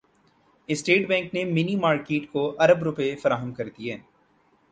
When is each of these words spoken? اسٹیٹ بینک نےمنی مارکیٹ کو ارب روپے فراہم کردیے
اسٹیٹ 0.69 1.07
بینک 1.07 1.33
نےمنی 1.33 1.75
مارکیٹ 1.75 2.31
کو 2.31 2.43
ارب 2.59 2.83
روپے 2.83 3.15
فراہم 3.15 3.53
کردیے 3.53 3.97